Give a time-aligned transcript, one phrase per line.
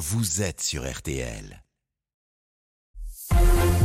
[0.00, 1.62] vous êtes sur RTL.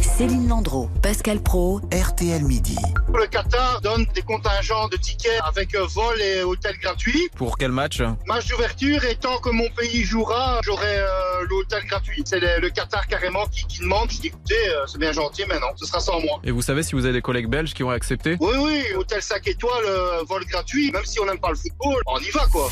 [0.00, 2.76] Céline Landreau, Pascal Pro, RTL Midi.
[3.12, 7.28] Le Qatar donne des contingents de tickets avec euh, vol et hôtel gratuit.
[7.34, 8.00] Pour quel match?
[8.26, 11.06] Match d'ouverture et tant que mon pays jouera, j'aurai euh,
[11.50, 12.22] l'hôtel gratuit.
[12.24, 14.08] C'est le, le Qatar carrément qui, qui demande.
[14.12, 16.38] Je dis écoutez, euh, c'est bien gentil, mais non, ce sera sans moi.
[16.44, 18.36] Et vous savez si vous avez des collègues belges qui ont accepté?
[18.38, 20.92] Oui, oui, hôtel 5 étoiles, euh, vol gratuit.
[20.92, 22.70] Même si on n'aime pas le football, on y va quoi.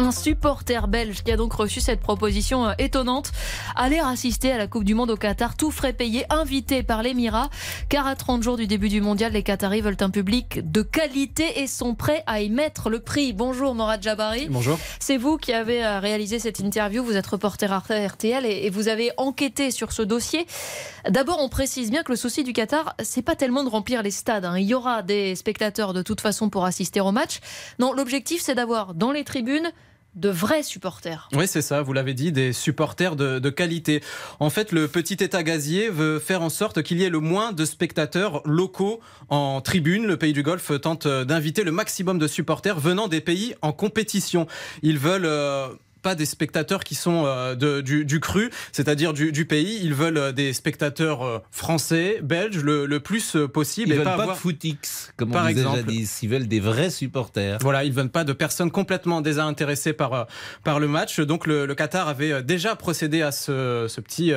[0.00, 3.32] Un supporter belge qui a donc reçu cette proposition euh, étonnante,
[3.74, 7.50] aller assister à la Coupe du Monde au Qatar, tout frais payé, invité par l'Émirat,
[7.88, 11.62] car à 30 jours du début du mondial, les Qataris veulent un public de qualité
[11.62, 13.32] et sont prêts à y mettre le prix.
[13.32, 14.46] Bonjour Morad Jabari.
[14.48, 14.78] Bonjour.
[15.00, 18.70] C'est vous qui avez euh, réalisé cette interview, vous êtes reporter à RTL et et
[18.70, 20.46] vous avez enquêté sur ce dossier.
[21.08, 24.10] D'abord, on précise bien que le souci du Qatar, c'est pas tellement de remplir les
[24.12, 24.44] stades.
[24.44, 24.58] hein.
[24.58, 27.40] Il y aura des spectateurs de toute façon pour assister au match.
[27.80, 29.72] Non, l'objectif, c'est d'avoir dans les tribunes
[30.18, 31.28] de vrais supporters.
[31.34, 34.02] Oui, c'est ça, vous l'avez dit, des supporters de, qualité.
[34.40, 37.52] En fait, le petit État gazier veut faire en sorte qu'il y ait le moins
[37.52, 40.06] de spectateurs locaux en tribune.
[40.06, 44.46] Le pays du Golfe tente d'inviter le maximum de supporters venant des pays en compétition.
[44.82, 45.24] Ils veulent...
[45.24, 45.68] euh,
[46.08, 49.78] pas des spectateurs qui sont euh, de- du, du cru, c'est-à-dire du, du pays.
[49.82, 53.88] Ils veulent euh, des spectateurs euh, français, belges, le, le plus possible.
[53.90, 55.76] Ils et veulent pas, avoir- de footix, comme Par on disait exemple.
[55.80, 56.22] jadis.
[56.22, 57.58] Ils veulent des vrais supporters.
[57.60, 60.26] Voilà, ils ne veulent pas de personnes complètement désintéressées par,
[60.64, 61.20] par le match.
[61.20, 64.32] Donc le, le Qatar avait déjà procédé à ce, ce petit,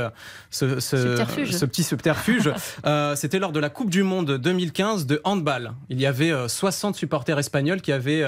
[0.49, 1.51] ce, ce- Subterfuge.
[1.51, 2.51] ce petit subterfuge.
[2.85, 5.73] Euh, C'était lors de la Coupe du Monde 2015 de handball.
[5.89, 8.25] Il y avait euh, 60 supporters espagnols qui avaient,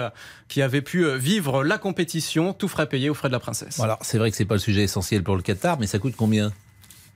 [0.48, 3.33] qui avaient pu vivre la compétition, tout frais payé aux frais de
[4.02, 6.52] c'est vrai que c'est pas le sujet essentiel pour le Qatar, mais ça coûte combien?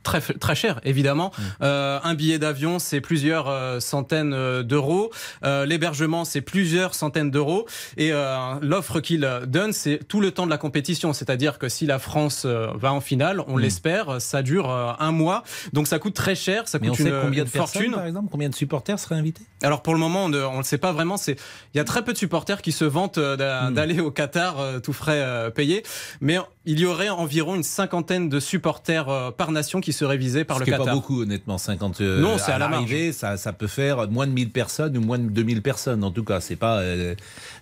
[0.07, 1.31] Très, très cher, évidemment.
[1.61, 5.11] Euh, un billet d'avion, c'est plusieurs euh, centaines euh, d'euros.
[5.43, 7.65] Euh, L'hébergement, c'est plusieurs centaines d'euros.
[7.97, 11.11] Et euh, l'offre qu'il donne, c'est tout le temps de la compétition.
[11.11, 13.59] C'est-à-dire que si la France va en finale, on Mm.
[13.59, 15.43] l'espère, ça dure un mois.
[15.73, 17.91] Donc ça coûte très cher, ça Mais on coûte sait une, combien de fortune.
[17.93, 19.41] par exemple Combien de supporters seraient invités?
[19.61, 21.15] Alors pour le moment, on ne on le sait pas vraiment.
[21.27, 23.73] Il y a très peu de supporters qui se vantent Hmm.
[23.73, 25.83] d'aller au Qatar tout frais payé,
[26.21, 26.37] mais
[26.69, 30.57] il y aurait environ une cinquantaine de supporters euh, par nation qui seraient visés par
[30.57, 30.85] Ce le qui est Qatar.
[30.87, 31.57] pas beaucoup, honnêtement.
[31.57, 32.81] 50 euh, Non, c'est à la marge.
[32.83, 36.03] l'arrivée, ça, ça peut faire moins de 1000 personnes ou moins de 2000 personnes.
[36.03, 37.15] En tout cas, c'est pas euh,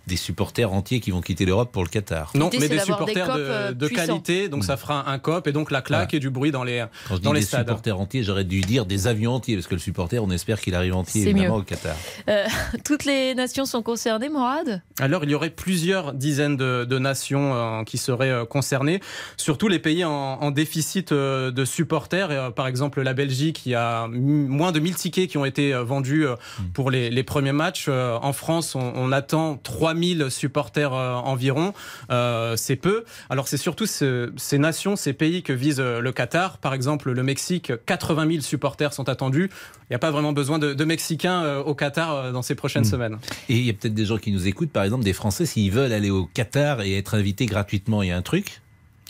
[0.08, 2.32] des supporters entiers qui vont quitter l'Europe pour le Qatar.
[2.36, 5.70] Non, mais des supporters de, euh, de qualité, donc ça fera un cop et donc
[5.72, 6.18] la claque Voilà.
[6.18, 6.84] et du bruit dans les.
[7.08, 7.68] Quand je dis dans les des stades.
[7.68, 10.74] supporters entiers, j'aurais dû dire des avions entiers, parce que le supporter, on espère qu'il
[10.74, 11.62] arrive entier, C'est évidemment, mieux.
[11.62, 11.96] au Qatar.
[12.28, 12.46] Euh,
[12.84, 17.54] toutes les nations sont concernées, Morad Alors il y aurait plusieurs dizaines de, de nations
[17.54, 18.46] euh, qui seraient euh,
[19.38, 22.30] surtout les pays en, en déficit euh, de supporters.
[22.32, 25.74] Euh, par exemple la Belgique, il y a moins de 1000 tickets qui ont été
[25.74, 26.36] euh, vendus euh,
[26.74, 27.88] pour les, les premiers matchs.
[27.90, 31.74] En France, on, on attend 3000 supporters environ.
[32.12, 33.04] Euh, c'est peu.
[33.30, 36.58] Alors c'est surtout ce- ces nations, ces pays que vise le Qatar.
[36.60, 39.50] Par exemple le Mexique, 80 000 supporters sont attendus.
[39.52, 42.86] Il n'y a pas vraiment besoin de, de Mexicains au Qatar dans ces prochaines Mm.
[42.86, 43.18] semaines.
[43.50, 45.72] Et il y a peut-être des gens qui nous écoutent, par exemple des Français, s'ils
[45.72, 48.62] veulent aller au Qatar et être invités gratuitement, il y a un truc?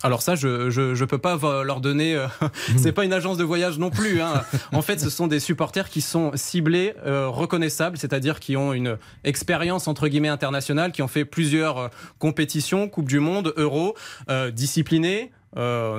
[0.04, 2.16] Alors ça, je je peux pas leur donner.
[2.16, 2.28] euh,
[2.78, 4.22] c'est pas une agence de voyage non plus.
[4.22, 4.44] hein.
[4.74, 8.98] En fait, ce sont des supporters qui sont ciblés, euh, reconnaissables, c'est-à-dire qui ont une
[9.24, 11.88] expérience entre guillemets internationale, qui ont fait plusieurs euh,
[12.20, 13.96] compétitions, Coupe du Monde, Euro,
[14.30, 15.32] euh, disciplinés.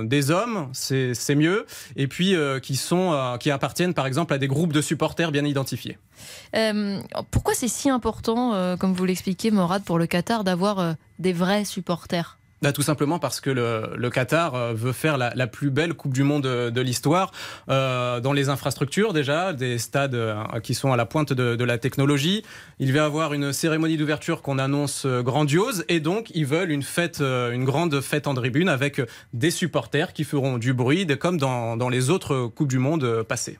[0.05, 1.65] des hommes, c'est mieux,
[1.97, 5.97] et puis qui sont qui appartiennent par exemple à des groupes de supporters bien identifiés.
[7.31, 12.37] Pourquoi c'est si important, comme vous l'expliquez, Morad, pour le Qatar, d'avoir des vrais supporters?
[12.63, 15.93] Bah, tout simplement parce que le, le Qatar euh, veut faire la, la plus belle
[15.93, 17.31] Coupe du Monde de, de l'histoire
[17.69, 21.65] euh, dans les infrastructures déjà, des stades euh, qui sont à la pointe de, de
[21.65, 22.45] la technologie.
[22.79, 26.83] Il va avoir une cérémonie d'ouverture qu'on annonce euh, grandiose et donc ils veulent une
[26.83, 31.07] fête, euh, une grande fête en tribune avec euh, des supporters qui feront du bruit,
[31.19, 33.59] comme dans, dans les autres Coupes du Monde euh, passées.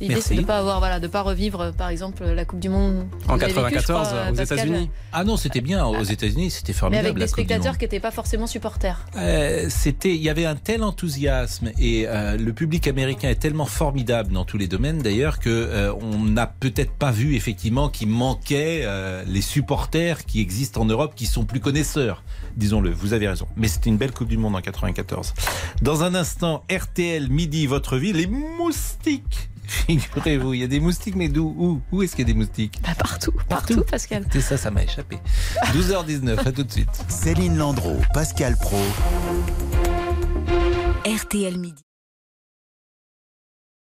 [0.00, 2.60] L'idée, c'est de ne pas avoir, voilà, de pas revivre, euh, par exemple, la Coupe
[2.60, 4.90] du Monde En Vous avez vécu, je 94 crois, aux États-Unis.
[5.12, 7.06] Ah non, c'était bien aux États-Unis, c'était mais formidable.
[7.06, 7.78] avec des la Coupe du spectateurs Monde.
[7.78, 9.06] qui n'étaient pas forcément supporters.
[9.16, 13.66] Euh, c'était, il y avait un tel enthousiasme et euh, le public américain est tellement
[13.66, 18.08] formidable dans tous les domaines d'ailleurs que euh, on n'a peut-être pas vu effectivement qu'il
[18.08, 22.22] manquait euh, les supporters qui existent en Europe qui sont plus connaisseurs,
[22.56, 22.90] disons-le.
[22.90, 23.46] Vous avez raison.
[23.56, 25.34] Mais c'était une belle Coupe du Monde en 94.
[25.82, 29.50] Dans un instant, RTL midi votre vie, les moustiques.
[29.66, 32.38] Figurez-vous, il y a des moustiques, mais d'où Où, où est-ce qu'il y a des
[32.38, 33.84] moustiques Bah, partout, partout, Partout.
[33.90, 34.24] Pascal.
[34.32, 35.18] C'est ça, ça m'a échappé.
[35.72, 36.88] 12h19, à tout de suite.
[37.08, 38.78] Céline Landreau, Pascal Pro.
[41.06, 41.82] RTL Midi.